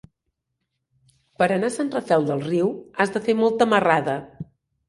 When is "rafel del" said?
1.97-2.41